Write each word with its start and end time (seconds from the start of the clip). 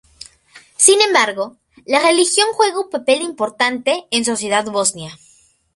Sin 0.77 0.99
embargo, 0.99 1.57
la 1.85 1.99
religión 1.99 2.47
juega 2.55 2.79
un 2.79 2.89
papel 2.89 3.21
importante 3.21 4.05
en 4.09 4.25
sociedad 4.25 4.65
bosnia. 4.65 5.15